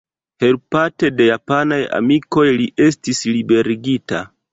[0.43, 4.23] Helpate de japanaj amikoj, li estis liberigita.